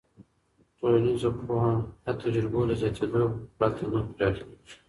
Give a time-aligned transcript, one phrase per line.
[0.77, 1.73] ټولنیز پوهه
[2.05, 3.23] د تجربو له زیاتېدو
[3.57, 4.55] پرته نه پراخېږي.